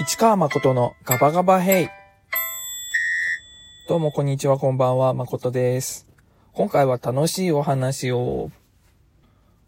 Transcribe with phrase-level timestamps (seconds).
[0.00, 1.88] 市川誠のガバガバヘイ。
[3.88, 6.08] どうもこんにちは、こんばんは、誠です。
[6.54, 8.50] 今回は楽しいお話を、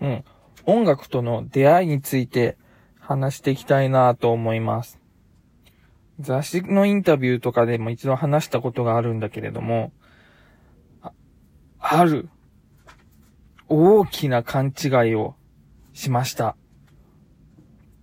[0.00, 0.24] うん、
[0.66, 2.56] 音楽との出会いについて
[2.98, 4.98] 話していきたいなと思います。
[6.18, 9.92] 雑誌のインタビューとかでも一度話したことがあるんだけれども、
[11.00, 11.12] あ
[11.78, 12.28] ある
[13.68, 15.36] 大きな勘違いを
[15.92, 16.56] しました。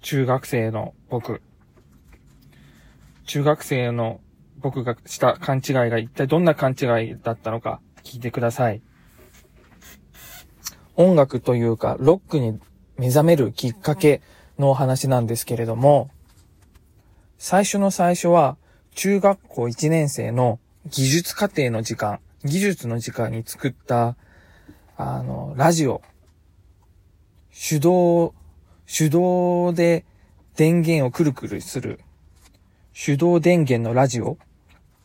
[0.00, 1.42] 中学生の僕。
[3.24, 4.20] 中学生の
[4.58, 8.82] 僕がした勘違いが一体どんな勘違いだったのか聞いてください。
[10.96, 12.58] 音楽というか、ロックに
[12.96, 14.22] 目覚めるきっかけ
[14.58, 16.10] のお話なんですけれども、
[17.38, 18.56] 最初の最初は、
[18.94, 24.16] 中学校1年生の技術課程の時間、技術の時間に作った、
[24.96, 26.00] あの、ラジオ。
[27.50, 28.34] 手動、
[28.86, 30.04] 手動で
[30.56, 32.00] 電源をくるくるする、
[32.94, 34.38] 手動電源のラジオ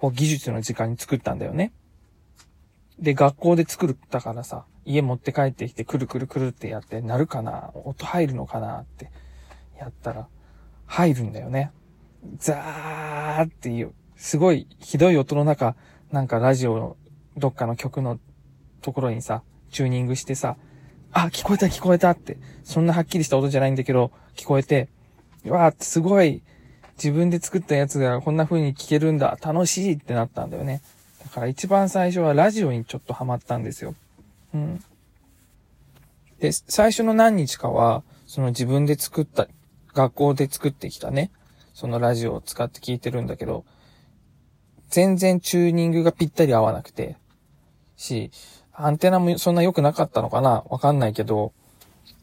[0.00, 1.72] を技術の時間に作ったんだよね。
[2.98, 9.10] で、学校で作ったからさ、家持って帰ってきてくるくるくるってやって、鳴るかな音入るのかなって
[9.78, 10.28] やったら、
[10.86, 11.70] 入るんだよね。
[12.38, 15.76] ザーっていう、すごいひどい音の中、
[16.10, 16.96] なんかラジオの
[17.36, 18.18] どっかの曲の
[18.80, 20.56] ところにさ、チューニングしてさ、
[21.12, 24.88] あ、聞こえた聞こえたって、そんなはっきりした音じゃないんだけど、聞こえて、
[25.46, 26.42] わーってすごい、
[26.96, 30.82] 自分で作ったやつがこんな風に聞けるんだ、楽しいってなったんだよね。
[31.24, 33.94] だから一番最初はラジオにちょっとハマったんですよ。
[34.54, 34.82] うん。
[36.38, 39.48] で、最初の何日かは、その自分で作った、
[39.94, 41.30] 学校で作ってきたね、
[41.74, 43.64] そのラジオを使って聞いてるんだけど、
[44.88, 47.16] 全然チューニングがぴったり合わなくて、
[47.96, 48.30] し、
[48.72, 51.52] アンテナもそんな良くなかったのかなわかんないけど、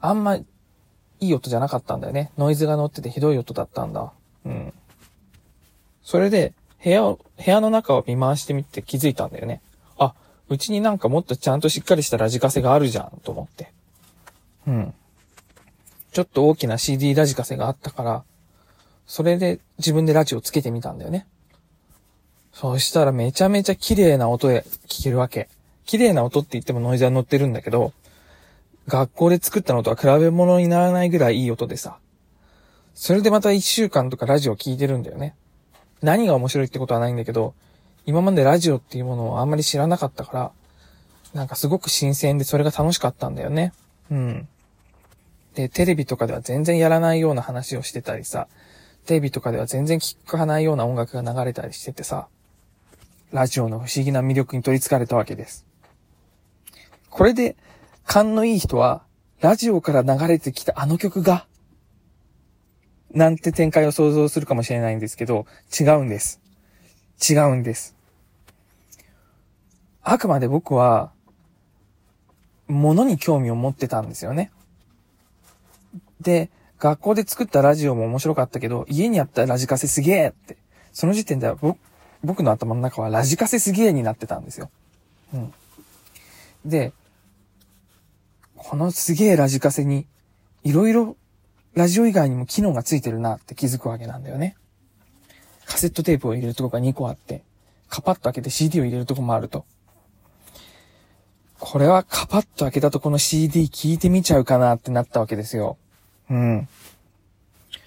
[0.00, 0.46] あんまい
[1.20, 2.32] い音じゃなかったんだよね。
[2.38, 4.12] ノイズが乗っててひどい音だったんだ。
[4.48, 4.72] うん。
[6.02, 9.60] それで、部屋を、部屋の中を見回してみて気づいたんだよね。
[9.98, 10.14] あ、
[10.48, 13.72] うちになんかもっとちゃんとしっかりしたラジカセがあるじゃん、と思って。
[14.66, 14.94] うん。
[16.12, 18.24] ちょっと大きな CD ラジカセがあったから、
[19.06, 21.26] それで自分でラジオつけてみたんだよね。
[22.52, 25.48] そしたらめちゃめちゃ綺麗な音で聞けるわけ。
[25.84, 27.92] 綺麗な音って言ってもノイズは乗ってるんだけど、
[28.88, 31.98] 学校で作ったのとは比べ物にならないぐらいいい音でさ。
[32.98, 35.36] それでまた一週間とかラジオ聞いてるんだよね。
[36.02, 37.54] 何が面白いってことはないんだけど、
[38.06, 40.50] 今までラジオっていうものをあんまり知らなかったから、
[41.32, 43.72] なんかすごく新鮮でそれが楽しかったんだよね。
[44.10, 44.48] うん。
[45.54, 48.48] で、テレビとかでは全然やらないような話をしてたりさ、
[49.06, 52.26] テレビとかでは全然聞かないような音楽が流れたりしててさ、
[53.30, 55.64] ラジオの不思議な魅力に取り憑かれたわけです。
[57.10, 57.56] これで、
[58.06, 59.04] 勘のいい人は、
[59.40, 61.46] ラジオから流れてきたあの曲が、
[63.12, 65.46] なんて展開を想像するかもしれないんですけど、
[65.78, 66.40] 違うんです。
[67.28, 67.96] 違うんです。
[70.02, 71.12] あくまで僕は、
[72.66, 74.50] 物に興味を持ってたんですよね。
[76.20, 80.56] で、学校で作ったラジオも面白かったけど、家にあったラジカセすげえって。
[80.92, 81.78] その時点では僕
[82.24, 84.70] 僕の頭の中はラジカセすげえになってたんですよ。
[85.32, 85.54] うん。
[86.64, 86.92] で、
[88.56, 90.06] このすげえラジカセに、
[90.64, 91.16] いろいろ
[91.74, 94.56] ラジオ以外にも機能がついてるなって気づくわけなんだよね。
[95.66, 97.42] カセットテープを入れるとこが2個あって、
[97.88, 99.64] カパッと開けて CD を入れるとこもあると。
[101.58, 105.76] これはカパッと開けたとこの CD 聞いてみちゃうかなってなったわけですよ。
[106.30, 106.68] うん。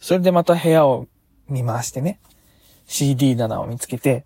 [0.00, 1.08] それでまた部屋を
[1.48, 2.20] 見回してね、
[2.86, 4.24] CD 棚を見つけて、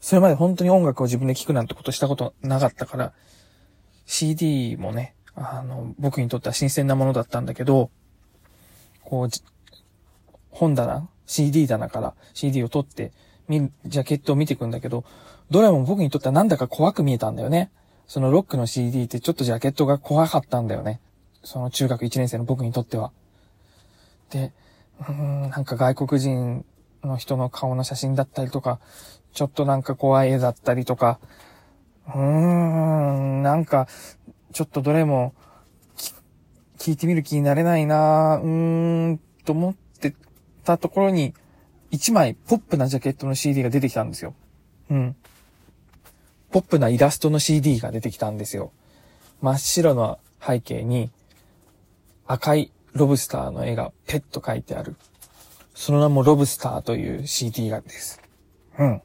[0.00, 3.12] それまで本当に音楽を自分で聴くなんてことしたことなかったから、
[4.06, 7.90] CD もね、あの、僕にとっては新鮮なものだったんだけど、
[9.08, 9.28] こう、
[10.50, 13.12] 本棚 ?CD 棚から CD を取って、
[13.48, 15.04] 見る、ジャケットを見ていくんだけど、
[15.50, 17.70] どれも僕にとってはなんだか怖く見えたんだよね。
[18.06, 21.00] そのロックの CD ってちょっとジャケットが怖かったんだよね。
[21.42, 23.12] その中学1年生の僕にとっては。
[24.28, 24.52] で、
[25.00, 26.66] うーん、なんか外国人
[27.02, 28.78] の人の顔の写真だったりとか、
[29.32, 31.18] ちょっとなんか怖い絵だったりとか、
[32.08, 33.88] うーん、なんか、
[34.52, 35.32] ちょっとどれも、
[36.88, 40.14] 聞いてみる気になれないなうーん、と思って
[40.64, 41.34] たところに、
[41.90, 44.34] 一枚ポップなジャケットの CD が出てきたんですよ。
[44.88, 45.16] うん。
[46.50, 48.72] ポップなイラストの CD が出てきたんですよ。
[49.42, 51.10] 真っ白の背景に、
[52.26, 54.96] 赤いロブスターの絵がペッと描いてある。
[55.74, 58.22] その名もロブスターという CD がです。
[58.78, 59.02] うん。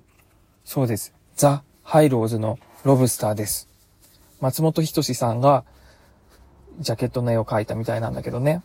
[0.63, 1.13] そうです。
[1.36, 3.68] ザ・ハイローズのロブスターです。
[4.39, 5.65] 松本人志さんが、
[6.79, 8.63] ジャケットの絵を描いたみたいなんだけどね。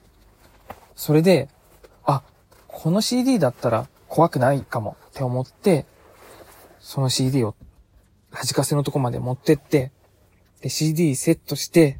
[0.97, 1.49] それで、
[2.05, 2.23] あ、
[2.67, 5.87] この CD だったら、怖くないかもって思って、
[6.81, 7.55] その CD を
[8.33, 9.93] ラジカセのとこまで持ってって、
[10.61, 11.99] で、CD セットして、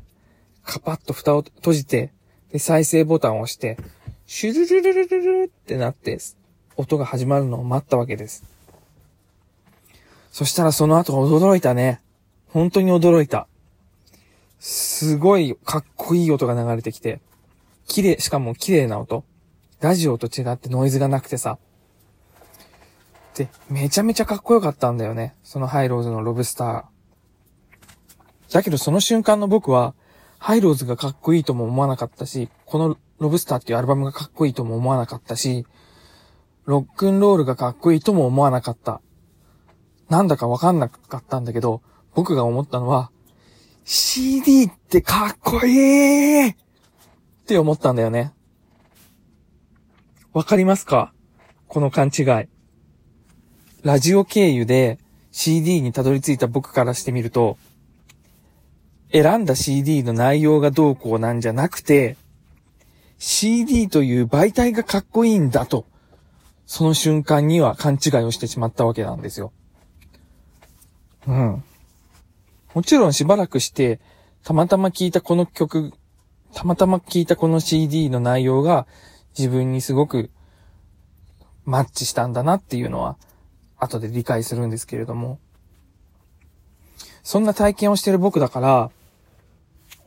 [0.65, 2.13] カパッと蓋を閉じて、
[2.53, 3.79] で、再生ボタンを押して、
[4.27, 6.19] シュルルルルルルってなって、
[6.77, 8.45] 音が始まるのを待ったわけです。
[10.31, 12.01] そしたらその後驚いたね。
[12.49, 13.48] 本当に驚いた。
[14.59, 17.21] すごいかっこいい音が流れてきて、
[17.87, 19.25] 綺麗、しかも綺麗な音。
[19.81, 21.59] ラジオと違ってノイズがなくてさ。
[23.37, 25.37] で、めちゃめちゃかっこよかったんだよね。
[25.45, 26.85] そのハイローズのロブスター。
[28.53, 29.95] だけどその瞬間の僕は、
[30.39, 35.67] ハイローズがかっこいいとも思わなかったし、このロブスターっていうアルバムがかっこいいとも思わなかったし、
[36.65, 39.01] ロックンロールがかっこいいとも思わなかった。
[40.09, 41.83] なんだかわかんなかったんだけど、
[42.15, 43.11] 僕が思ったのは、
[43.91, 46.55] CD ってかっこいいっ
[47.47, 48.35] て思ったんだよね。
[50.35, 51.15] わかりますか？
[51.69, 52.27] この勘違い。
[53.83, 54.99] ラジオ経由で
[55.31, 57.57] CD にたどり着いた僕からしてみると、
[59.11, 62.19] 選んだ CD の内容がどうこうなんじゃなくて、
[63.17, 65.87] CD という媒体がかっこいいんだと、
[66.67, 69.51] その瞬間には勘違いをしてしまったわけなんですよ。
[71.27, 71.65] うん。
[72.79, 73.99] もちろんしばらくして、
[74.45, 75.93] たまたま聞いたこの曲、
[76.55, 78.87] たまたま聞いたこの CD の内容が
[79.37, 80.31] 自分にすごく
[81.65, 83.17] マッチしたんだなっていうのは
[83.79, 85.41] 後で理解するんですけれども。
[87.25, 88.91] そんな体験をしてる僕だから、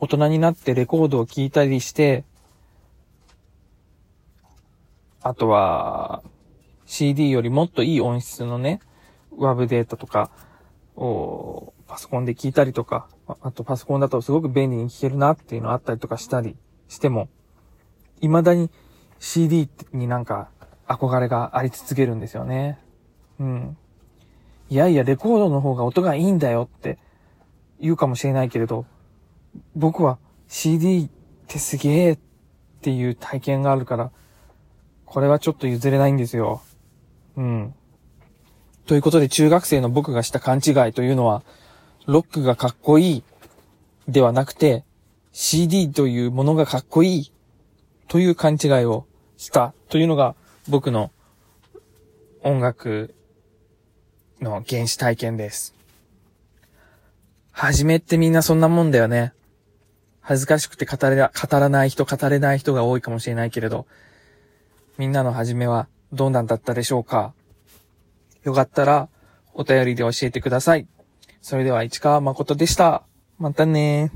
[0.00, 2.24] 大人になってレコードを聴いたりして、
[5.20, 6.22] あとは、
[6.86, 8.80] CD よりもっといい音質のね、
[9.36, 10.30] ワブデータとか
[10.96, 13.06] をパソコンで聞いたりとか、
[13.42, 16.56] あとパソコンだとすごく便利に聞けるなっていうのあったりとかしたり
[16.88, 17.28] しても、
[18.22, 18.70] 未だに
[19.18, 20.48] CD になんか
[20.88, 22.78] 憧れがあり続けるんですよね。
[23.38, 23.76] うん。
[24.70, 26.98] いやいや、レコードの方が音がいいんだよって
[27.78, 28.86] 言うかもしれないけれど、
[29.76, 30.16] 僕は
[30.48, 31.08] CD っ
[31.46, 32.18] てすげえっ
[32.80, 34.12] ていう体験があるから、
[35.04, 36.62] これはちょっと譲れないんですよ。
[37.36, 37.74] うん。
[38.86, 41.42] ということで中学生の僕がした勘違いというのは、
[42.06, 43.24] ロックがかっこいい
[44.08, 44.84] ではなくて、
[45.32, 47.32] CD というものがかっこいい
[48.08, 49.06] という勘違いを
[49.36, 50.34] したというのが
[50.68, 51.10] 僕の
[52.42, 53.14] 音楽
[54.40, 55.74] の原始体験です。
[57.52, 59.32] はじめってみんなそんなもんだよね。
[60.20, 63.86] 恥ずかしくて語れ、語らない人、語れない人が多いかもしれないけれど、
[64.98, 67.32] みんなの始めはどうなんだったでしょうか
[68.42, 69.08] よかったら、
[69.54, 70.86] お便りで教えてください。
[71.42, 73.02] それでは市川誠でした。
[73.40, 74.12] またね